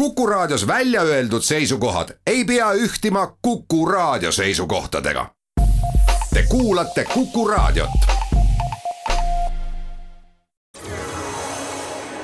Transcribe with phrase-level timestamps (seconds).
[0.00, 5.26] Kuku Raadios välja öeldud seisukohad ei pea ühtima Kuku Raadio seisukohtadega.
[6.34, 7.90] Te kuulate Kuku Raadiot.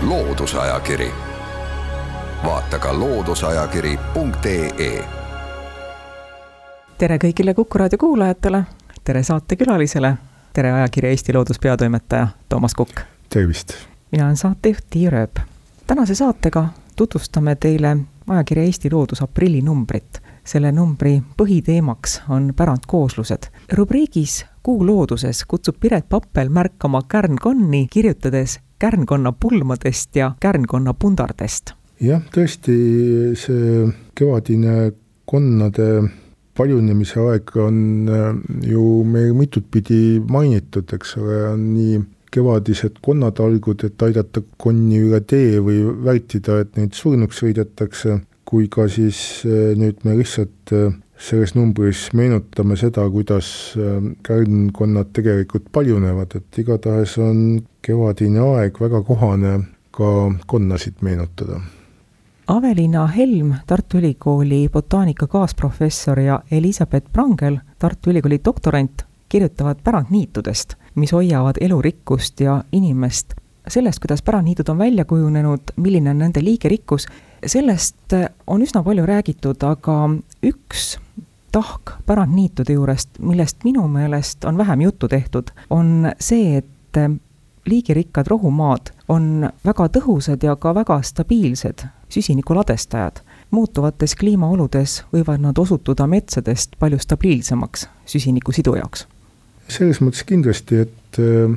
[0.00, 1.12] loodusajakiri,
[2.44, 5.04] vaata ka looduseajakiri.ee.
[6.98, 8.62] tere kõigile Kuku Raadio kuulajatele,
[9.04, 10.14] tere saatekülalisele,
[10.52, 13.00] tere ajakirja Eesti Loodus peatoimetaja Toomas Kukk.
[13.28, 13.72] tervist.
[14.12, 15.36] mina olen saatejuht Tiia Rööp.
[15.86, 20.20] tänase saatega tutvustame teile ajakirja Eesti Loodus aprillinumbrit.
[20.46, 23.48] selle numbri põhiteemaks on pärandkooslused.
[23.72, 31.72] rubriigis Kuu looduses kutsub Piret Pappel märkama kärnkonni, kirjutades kärnkonna pulmadest ja kärnkonna pundardest.
[32.00, 32.74] jah, tõesti,
[33.34, 34.92] see kevadine
[35.24, 36.08] konnade
[36.56, 38.26] paljunemise aeg on äh,
[38.66, 42.00] ju meil mitut pidi mainitud, eks ole, on nii
[42.36, 48.86] kevadised konnatalgud, et aidata konni üle tee või vältida, et neid surnuks sõidetakse, kui ka
[48.92, 49.18] siis
[49.48, 53.48] eh, nüüd me lihtsalt eh, selles numbris meenutame seda, kuidas
[53.80, 57.40] eh, kärnkonnad tegelikult paljunevad, et igatahes on
[57.86, 59.56] kevadine aeg väga kohane
[59.96, 60.12] ka
[60.46, 61.62] konnasid meenutada.
[62.52, 71.12] Aveliina Helm, Tartu Ülikooli botaanika kaasprofessor ja Elizabeth Prangel, Tartu Ülikooli doktorant, kirjutavad pärandniitudest mis
[71.12, 73.34] hoiavad elurikkust ja inimest.
[73.68, 77.06] sellest, kuidas pärandniidud on välja kujunenud, milline on nende liigirikkus,
[77.46, 78.14] sellest
[78.46, 79.96] on üsna palju räägitud, aga
[80.46, 80.98] üks
[81.52, 87.00] tahk pärandniitude juurest, millest minu meelest on vähem juttu tehtud, on see, et
[87.66, 93.20] liigirikkad rohumaad on väga tõhusad ja ka väga stabiilsed süsinikuladestajad.
[93.50, 99.06] muutuvates kliimaoludes võivad nad osutuda metsadest palju stabiilsemaks süsiniku sidujaks
[99.68, 101.54] selles mõttes kindlasti, et äh,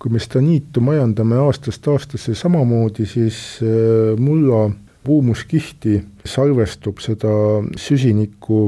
[0.00, 4.68] kui me seda niitu majandame aastast aastasse samamoodi, siis äh, mulla
[5.04, 7.32] puumuskihti salvestub seda
[7.80, 8.66] süsinikku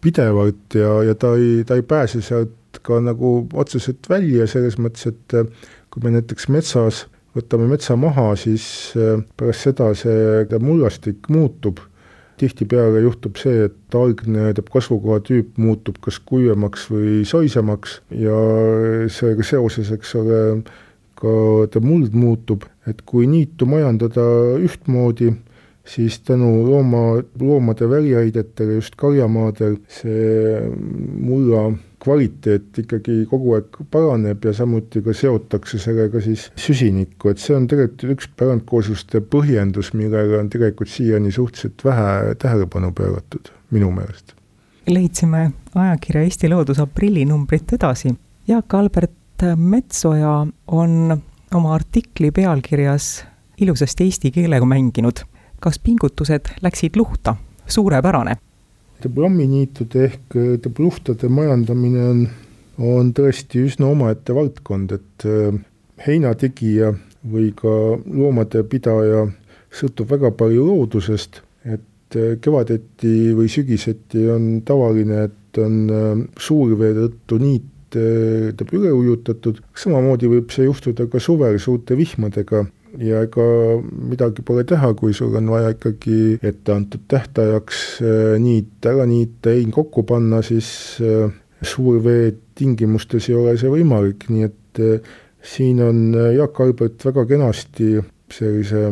[0.00, 5.10] pidevalt ja, ja ta ei, ta ei pääse sealt ka nagu otseselt välja selles mõttes,
[5.10, 5.48] et äh,
[5.92, 7.06] kui me näiteks metsas
[7.36, 8.64] võtame metsa maha, siis
[9.38, 11.78] pärast seda see mullastik muutub
[12.38, 18.38] tihtipeale juhtub see, et algne kasvukoha tüüp muutub kas kuivemaks või soisemaks ja
[19.12, 20.40] sellega seoses, eks ole,
[21.18, 21.34] ka
[21.72, 24.24] ta muld muutub, et kui niitu majandada
[24.62, 25.32] ühtmoodi,
[25.88, 31.70] siis tänu looma, loomade väliaidetele just karjamaadel see mulla
[32.08, 37.68] kvaliteet ikkagi kogu aeg paraneb ja samuti ka seotakse sellega siis süsinikku, et see on
[37.68, 44.32] tegelikult üks pärandkoosluste põhjendus, millele on tegelikult siiani suhteliselt vähe tähelepanu pööratud, minu meelest.
[44.88, 48.14] leidsime ajakirja Eesti Loodus aprillinumbrit edasi.
[48.48, 51.18] Jaak Albert Metsoja on
[51.54, 53.26] oma artikli pealkirjas
[53.60, 55.26] ilusasti eesti keelega mänginud.
[55.60, 57.36] kas pingutused läksid luhta?
[57.68, 58.38] suurepärane
[59.02, 62.22] Deblamminiitude ehk debluhtade majandamine on,
[62.82, 65.58] on tõesti üsna omaette valdkond, et äh,
[66.06, 66.92] heinategija
[67.28, 67.70] või ka
[68.02, 69.26] loomade pidaja
[69.74, 77.38] sõltub väga palju loodusest, et äh, kevadeti või sügiseti on tavaline, et on suurvee tõttu
[77.42, 82.66] niit teeb üle ujutatud, samamoodi võib see juhtuda ka suvel suurte vihmadega
[82.96, 83.44] ja ega
[83.82, 89.52] midagi pole teha, kui sul on vaja ikkagi ette antud tähtajaks äh, niit ära niita,
[89.56, 90.70] hein kokku panna, siis
[91.04, 91.28] äh,
[91.62, 95.12] suurvee tingimustes ei ole see võimalik, nii et äh,
[95.44, 96.00] siin on
[96.34, 97.98] Jaak Albert väga kenasti
[98.32, 98.88] sellise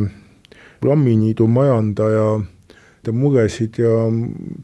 [0.86, 2.36] lamminiidu majandaja
[3.14, 4.06] muresid ja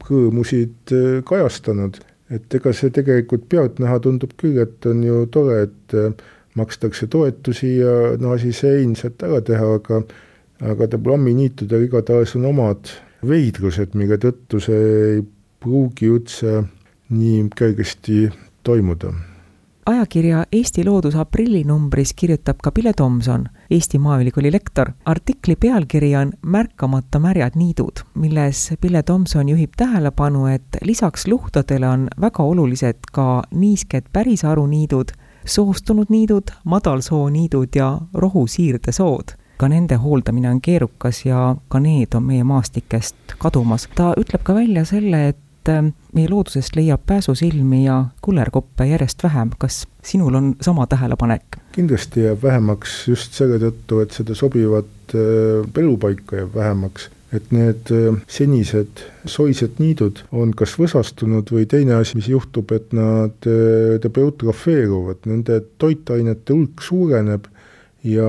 [0.03, 0.91] rõõmusid
[1.23, 1.99] kajastanud.
[2.33, 6.23] et ega see tegelikult pealtnäha tundub küll, et on ju tore, et
[6.55, 10.03] makstakse toetusi ja no asi see hein sealt ära teha, aga
[10.63, 12.91] aga diplomminiitudel igatahes on omad
[13.27, 15.21] veidrused, mille tõttu see ei
[15.63, 16.63] pruugi üldse
[17.13, 18.27] nii kergesti
[18.63, 19.13] toimuda.
[19.85, 24.91] ajakirja Eesti Loodus aprillinumbris kirjutab ka Pille Tomson, Eesti Maaülikooli lektor.
[25.05, 32.07] artikli pealkiri on Märkamata märjad niidud, milles Pille Tomson juhib tähelepanu, et lisaks luhtadele on
[32.21, 35.11] väga olulised ka niisked pärisharuniidud
[35.45, 39.37] soostunud niidud, madalsooniidud ja rohusiirdesood.
[39.57, 43.87] ka nende hooldamine on keerukas ja ka need on meie maastikest kadumas.
[43.95, 49.51] ta ütleb ka välja selle, et ähm, meie loodusest leiab pääsusilmi ja kullerkoppe järjest vähem,
[49.57, 51.59] kas sinul on sama tähelepanek?
[51.71, 57.91] kindlasti jääb vähemaks just selle tõttu, et seda sobivat äh, elupaika jääb vähemaks et need
[57.91, 64.09] äh, senised soised niidud on kas võsastunud või teine asi, mis juhtub, et nad äh,
[64.23, 67.47] eutrofeeruvad, nende toitainete hulk suureneb
[68.05, 68.27] ja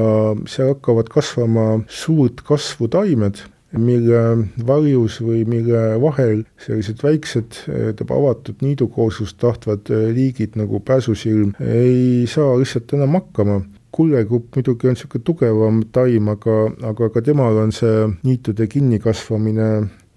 [0.49, 3.43] seal hakkavad kasvama suurt kasvu taimed,
[3.75, 4.21] mille
[4.67, 12.55] varjus või mille vahel sellised väiksed, tähendab avatud niidukooslust tahtvad liigid nagu pääsusilm ei saa
[12.61, 16.56] lihtsalt enam hakkama kullegrupp muidugi on niisugune tugevam taim, aga,
[16.91, 19.69] aga ka temal on see niitude kinnikasvamine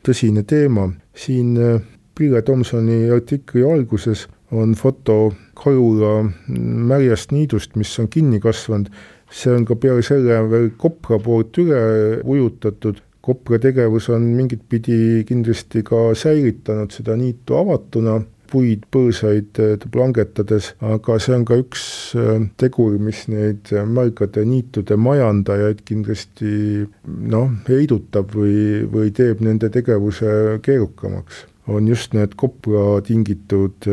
[0.05, 0.89] tõsine teema.
[1.13, 1.53] siin
[2.17, 8.89] Pille Tomsoni artikli alguses on foto Karula märjast niidust, mis on kinni kasvanud,
[9.29, 11.81] see on ka peale selle veel kopra poolt üle
[12.23, 18.17] ujutatud, kopra tegevus on mingit pidi kindlasti ka säilitanud seda niitu avatuna,
[18.49, 19.59] puid, põõsaid
[19.95, 21.83] langetades, aga see on ka üks
[22.17, 30.57] äh, tegur, mis neid märgade niitude majandajaid kindlasti noh, heidutab või, või teeb nende tegevuse
[30.65, 31.45] keerukamaks.
[31.67, 33.83] On just need kopra tingitud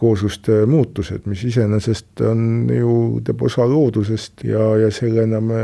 [0.00, 2.94] koosluste muutused, mis iseenesest on ju,
[3.26, 5.60] teeb osa loodusest ja, ja sellena me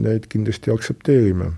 [0.00, 1.50] neid kindlasti aktsepteerime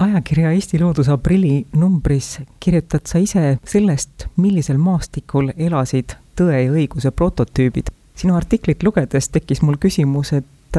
[0.00, 7.10] ajakirja Eesti Loodus aprilli numbris kirjutad sa ise sellest, millisel maastikul elasid Tõe ja õiguse
[7.12, 7.90] prototüübid.
[8.16, 10.78] sinu artiklit lugedes tekkis mul küsimus, et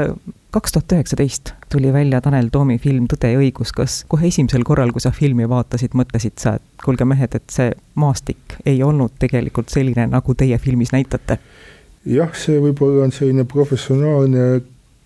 [0.51, 4.91] kaks tuhat üheksateist tuli välja Tanel Toomi film Tõde ja õigus, kas kohe esimesel korral,
[4.91, 9.69] kui sa filmi vaatasid, mõtlesid sa, et kuulge mehed, et see maastik ei olnud tegelikult
[9.69, 11.37] selline, nagu teie filmis näitate?
[12.05, 14.61] jah, see võib-olla on selline professionaalne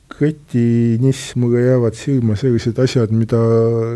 [0.09, 3.39] kretinism, mulle jäävad silma sellised asjad, mida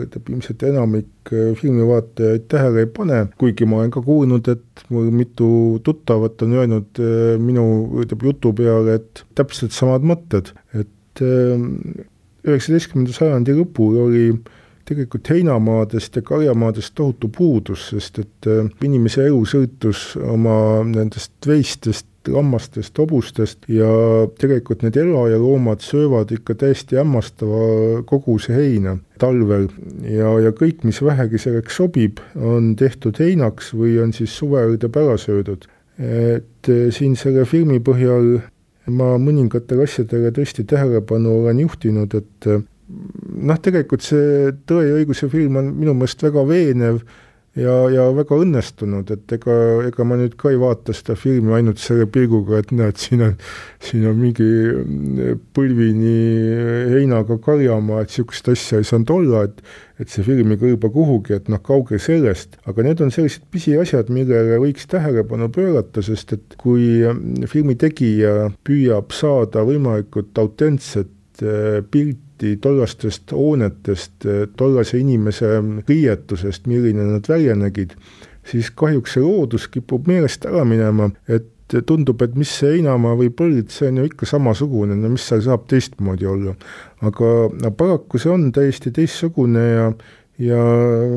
[0.03, 5.11] ütleb ilmselt enamik äh, filmivaatajaid tähele ei pane, kuigi ma olen ka kuulnud, et mul
[5.15, 5.49] mitu
[5.85, 7.65] tuttavat on öelnud äh, minu,
[8.03, 11.67] ütleb jutu peale, et täpselt samad mõtted, et äh,
[12.49, 14.25] üheksateistkümnenda sajandi lõpul oli
[14.89, 18.47] tegelikult heinamaadest ja karjamaadest tohutu puudus, sest et
[18.87, 23.89] inimese elu sõltus oma nendest veistest lammastest, hobustest ja
[24.39, 29.67] tegelikult need elajaloomad söövad ikka täiesti hämmastava koguse heina talvel
[30.07, 35.17] ja, ja kõik, mis vähegi selleks sobib, on tehtud heinaks või on siis suveõudeb ära
[35.19, 35.67] söödud.
[35.99, 38.39] et eh, siin selle filmi põhjal
[38.87, 42.61] ma mõningatele asjadele tõesti tähelepanu olen juhtinud, et eh,
[43.35, 47.01] noh, tegelikult see Tõe ja õiguse film on minu meelest väga veenev
[47.59, 49.55] ja, ja väga õnnestunud, et ega,
[49.89, 53.35] ega ma nüüd ka ei vaata seda filmi ainult selle pilguga, et näed, siin on,
[53.83, 54.47] siin on mingi
[55.55, 56.15] põlvini
[56.95, 59.63] heinaga karjamaa, et niisugust asja ei saanud olla, et
[59.99, 64.07] et see film ei kõlba kuhugi, et noh, kaugel sellest, aga need on sellised pisiasjad,
[64.15, 67.03] millele võiks tähelepanu pöörata, sest et kui
[67.51, 74.25] filmi tegija püüab saada võimalikult autentset eh, pilti, pilti tollastest hoonetest,
[74.57, 77.91] tollase inimese riietusest, milline nad välja nägid,
[78.45, 81.49] siis kahjuks see loodus kipub meelest ära minema, et
[81.85, 85.43] tundub, et mis see heinamaa või põld, see on ju ikka samasugune, no mis seal
[85.45, 86.55] saab teistmoodi olla.
[87.01, 89.91] aga no paraku see on täiesti teistsugune ja,
[90.39, 90.63] ja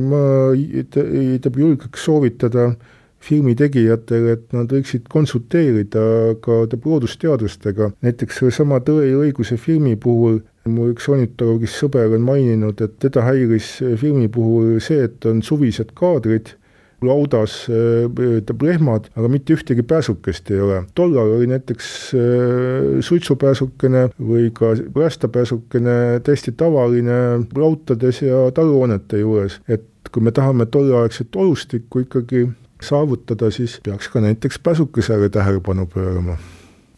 [0.03, 0.53] ma
[0.91, 2.75] tähendab, julgeks soovitada
[3.23, 10.41] filmi tegijatele, et nad võiksid konsulteerida ka loodusteadlastega, näiteks sellesama Tõe ja õiguse filmi puhul
[10.69, 15.95] mu üks ornitoloogist sõber on maininud, et teda häiris filmi puhul see, et on suvised
[15.99, 16.55] kaadrid,
[17.03, 20.83] laudas ütleb lehmad, aga mitte ühtegi pääsukest ei ole.
[20.95, 29.89] tollal oli näiteks äh, suitsupääsukene või ka räästapääsukene täiesti tavaline lautades ja taluhoonete juures, et
[30.13, 32.49] kui me tahame tolleaegset olustikku ikkagi
[32.83, 36.37] saavutada, siis peaks ka näiteks pääsukesele tähelepanu pöörama.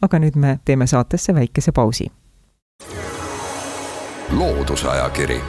[0.02, 2.10] aga nüüd me teeme saatesse väikese pausi
[4.34, 5.40] loodusajakiri,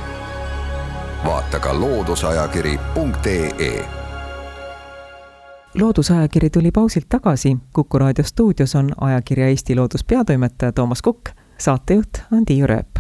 [1.26, 3.90] vaata ka looduseajakiri.ee
[5.80, 12.18] loodusajakiri tuli pausilt tagasi, Kuku raadio stuudios on ajakirja Eesti Loodus peatoimetaja Toomas Kukk, saatejuht
[12.34, 13.00] on Tiiu Rööp.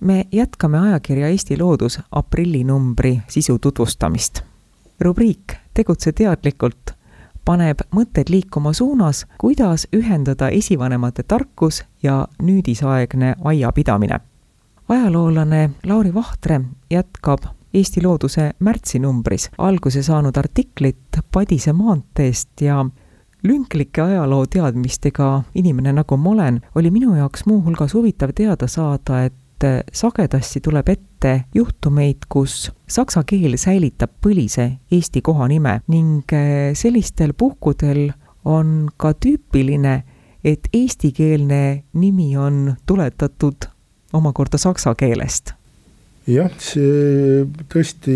[0.00, 4.40] me jätkame ajakirja Eesti Loodus aprillinumbri sisu tutvustamist.
[5.00, 6.90] rubriik Tegutse teadlikult
[7.44, 14.20] paneb mõtted liikuma suunas, kuidas ühendada esivanemate tarkus ja nüüdisaegne aiapidamine
[14.88, 16.60] ajaloolane Lauri Vahtre
[16.90, 17.38] jätkab
[17.74, 22.84] Eesti Looduse märtsinumbris alguse saanud artiklit Padise maanteest ja
[23.42, 29.34] lünklike ajalooteadmistega inimene, nagu ma olen, oli minu jaoks muuhulgas huvitav teada saada, et
[29.92, 36.30] sagedasti tuleb ette juhtumeid, kus saksa keel säilitab põlise eesti kohanime ning
[36.76, 38.10] sellistel puhkudel
[38.44, 40.02] on ka tüüpiline,
[40.44, 43.73] et eestikeelne nimi on tuletatud
[44.14, 45.54] omakorda saksa keelest?
[46.30, 48.14] jah, see tõesti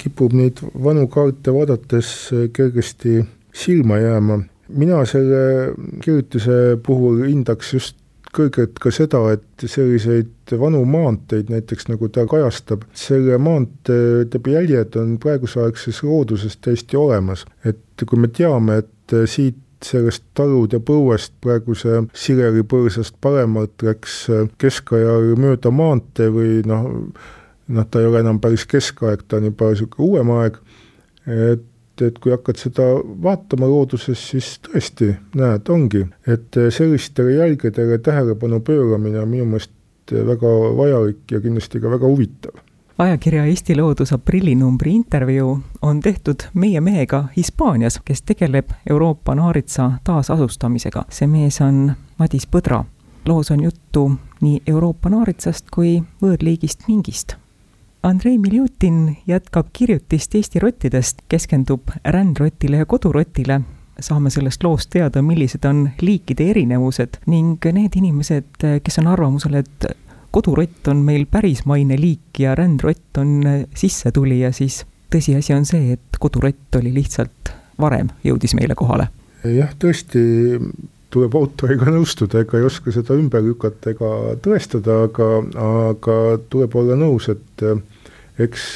[0.00, 2.10] kipub neid vanu kaarte vaadates
[2.52, 3.22] kergesti
[3.54, 4.42] silma jääma.
[4.68, 5.72] mina selle
[6.04, 7.96] kirjutuse puhul hindaks just
[8.34, 15.16] kõrgelt ka seda, et selliseid vanu maanteid, näiteks nagu ta kajastab, selle maantee jäljed on
[15.22, 17.46] praegusaegses looduses täiesti olemas.
[17.64, 24.20] et kui me teame, et siit sellest talude põuest praeguse Sireli põõsast paremalt läks
[24.58, 26.88] keskajal mööda maantee või noh,
[27.68, 30.62] noh, ta ei ole enam päris keskaeg, ta on juba niisugune uuem aeg,
[31.26, 31.66] et
[31.98, 32.84] et kui hakkad seda
[33.24, 40.52] vaatama looduses, siis tõesti näed, ongi, et sellistele jälgedele tähelepanu pööramine on minu meelest väga
[40.78, 42.62] vajalik ja kindlasti ka väga huvitav
[42.98, 51.04] ajakirja Eesti Loodus aprillinumbri intervjuu on tehtud meie mehega Hispaanias, kes tegeleb Euroopa naaritsa taasasustamisega.
[51.10, 52.84] see mees on Madis Põdra.
[53.26, 57.36] loos on juttu nii Euroopa naaritsast kui võõrliigist mingist
[58.02, 63.60] Andrei Miljutin jätkab kirjutist Eesti rottidest, keskendub rändrotile ja kodurotile.
[64.00, 69.86] saame sellest loost teada, millised on liikide erinevused ning need inimesed, kes on arvamusel, et
[70.38, 73.42] kodurott on meil pärismaine liik ja rändrott on
[73.74, 79.08] sissetulija, siis tõsiasi on see, et kodurott oli lihtsalt varem, jõudis meile kohale.
[79.48, 80.22] jah, tõesti
[81.10, 84.10] tuleb autoriga nõustuda, ega ei oska seda ümber lükata ega
[84.44, 85.28] tõestada, aga,
[85.88, 86.16] aga
[86.52, 87.64] tuleb olla nõus, et
[88.38, 88.66] eks,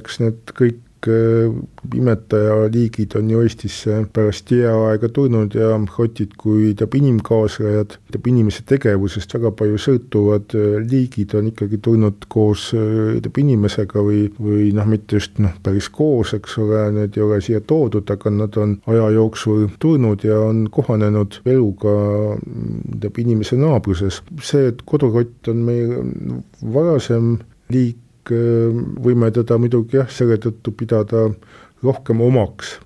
[0.00, 1.52] eks need kõik Äh,
[1.94, 9.34] imetajaliigid on ju Eestisse pärast jääaega tulnud ja rotid kui teab inimkaaslejad, teab inimese tegevusest
[9.36, 14.88] väga palju sõltuvad äh, liigid on ikkagi tulnud koos äh, teab inimesega või, või noh,
[14.88, 18.78] mitte just noh, päris koos, eks ole, need ei ole siia toodud, aga nad on
[18.90, 21.96] aja jooksul tulnud ja on kohanenud eluga
[23.00, 24.22] teab inimese naabruses.
[24.40, 25.98] see, et kodurott on meil
[26.74, 27.36] varasem
[27.72, 28.00] liik,
[28.30, 31.28] võime teda muidugi jah, selle tõttu pidada
[31.84, 32.78] rohkem omaks,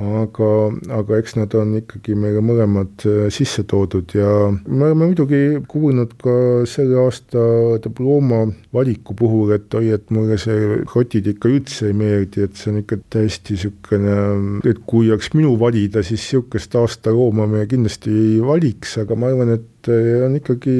[0.00, 0.48] aga,
[0.96, 6.14] aga eks nad on ikkagi meile mõlemad äh, sisse toodud ja me oleme muidugi kuulnud
[6.22, 6.34] ka
[6.70, 7.42] selle aasta
[7.84, 12.72] diploma valiku puhul, et oi, et mulle see rotid ikka üldse ei meeldi, et see
[12.72, 14.16] on ikka täiesti niisugune,
[14.70, 19.32] et kui oleks minu valida, siis niisugust aasta looma me kindlasti ei valiks, aga ma
[19.32, 20.78] arvan, et äh, on ikkagi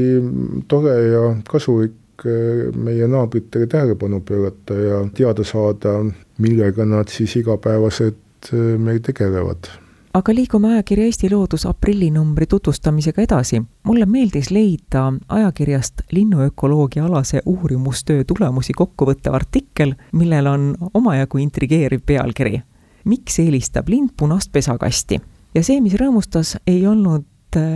[0.70, 5.94] tore ja kasulik Eh, meie naabritele tähelepanu pöörata ja teada saada,
[6.38, 9.70] millega nad siis igapäevaselt eh, meil tegelevad
[10.14, 13.62] aga liigume ajakirja Eesti Loodus aprillinumbri tutvustamisega edasi.
[13.82, 22.62] mulle meeldis leida ajakirjast linnuökoloogia alase uurimustöö tulemusi kokkuvõttev artikkel, millel on omajagu intrigeeriv pealkiri.
[23.04, 25.20] miks eelistab lind punast pesakasti?
[25.54, 27.24] ja see, mis rõõmustas, ei olnud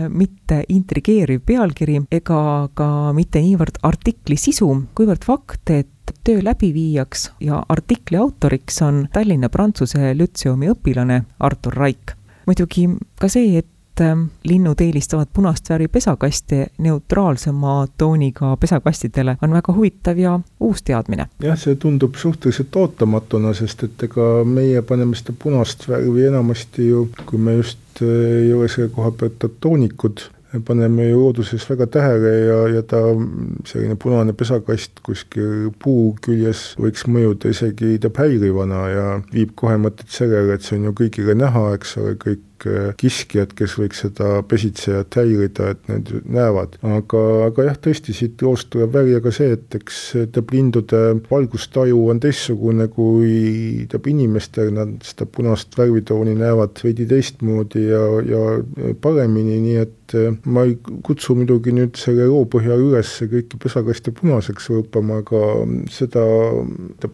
[0.09, 7.63] mitte intrigeeriv pealkiri ega ka mitte niivõrd artikli sisu, kuivõrd fakt, et töö läbiviijaks ja
[7.69, 12.15] artikli autoriks on Tallinna Prantsuse Lütseumi õpilane Artur Raik.
[12.45, 12.87] muidugi
[13.19, 13.67] ka see, et
[14.01, 21.27] äh, linnud eelistavad punast värvi pesakaste neutraalsema tooniga pesakastidele on väga huvitav ja uus teadmine.
[21.43, 27.09] jah, see tundub suhteliselt ootamatuna, sest et ega meie paneme seda punast värvi enamasti ju,
[27.25, 30.25] kui me just ei ole selle koha pealt tatoonikud,
[30.67, 33.01] paneme ju looduses väga tähele ja, ja ta
[33.67, 40.55] selline punane pesakast kuskil puu küljes võiks mõjuda isegi häirivana ja viib kohe mõtet sellele,
[40.55, 42.54] et see on ju kõigile näha, eks ole, kõik Äh,
[42.99, 46.77] kiskjad, kes võiks seda pesitsejat häirida, et need näevad.
[46.85, 50.01] aga, aga jah, tõesti, siit loost tuleb välja ka see, et eks
[50.35, 57.87] teab lindude valgustaju on teistsugune kui teab inimestel, nad seda punast värvitooni näevad veidi teistmoodi
[57.89, 63.13] ja, ja paremini, nii et äh, ma ei kutsu muidugi nüüd selle loo põhjal üles
[63.31, 65.43] kõiki pesakaste punaseks võõpama, aga
[65.93, 66.23] seda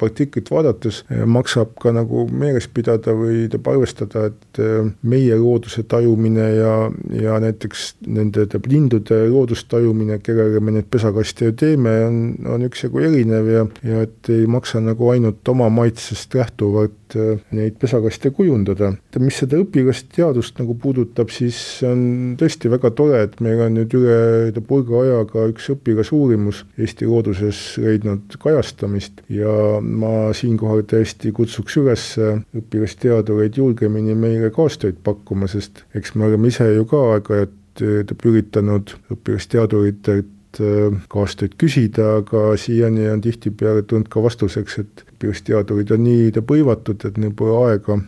[0.01, 4.60] artiklit vaadates äh, maksab ka nagu meeles pidada või arvestada, et
[5.08, 6.75] meie looduse tajumine ja,
[7.21, 12.21] ja näiteks nende lindude loodustajumine, kellele me neid pesakaste ju teeme, on,
[12.55, 17.77] on üksjagu erinev ja, ja et ei maksa nagu ainult oma maitsest lähtuvalt äh, neid
[17.81, 18.93] pesakaste kujundada.
[19.19, 21.57] mis seda õpilasteadust nagu puudutab, siis
[21.88, 27.60] on tõesti väga tore, et meil on nüüd üle pulga ajaga üks õpilasuurimus Eesti looduses
[27.81, 32.05] leidnud kajastamist ja ma siinkohal tõesti kutsuks üles
[32.57, 38.28] õpilasteadureid julgemini meile kaastööd pakkuma, pakkuma, sest eks me oleme ise ju ka aeg-ajalt eh,
[38.32, 46.06] üritanud õpilasteaduritelt eh, kaastööd küsida, aga siiani on tihtipeale tulnud ka vastuseks, et õpilasteadurid on
[46.08, 48.00] nii põivatud, et neil pole aega,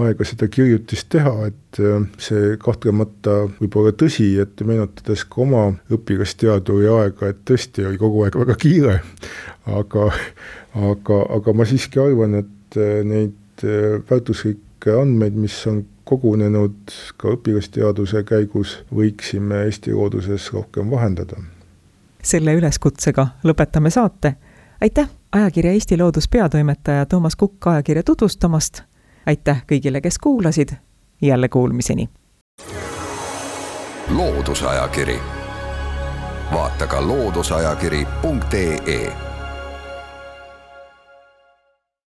[0.00, 5.68] aega seda kirjutist teha, et eh, see kahtlemata võib olla tõsi, et meenutades ka oma
[5.94, 8.98] õpilasteaduri aega, et tõesti oli kogu aeg väga kiire,
[9.70, 10.10] aga
[10.74, 13.64] aga, aga ma siiski arvan, et neid
[14.08, 21.36] väärtuslikke andmeid, mis on kogunenud ka õpilasteaduse käigus, võiksime Eesti looduses rohkem vahendada.
[22.22, 24.34] selle üleskutsega lõpetame saate.
[24.80, 28.82] aitäh, ajakirja Eesti Loodus peatoimetaja Toomas Kukk ajakirja tutvustamast.
[29.26, 30.68] aitäh kõigile, kes kuulasid.
[31.22, 32.08] jälle kuulmiseni.
[34.16, 35.20] loodusajakiri
[36.52, 39.29] vaata ka looduseajakiri.ee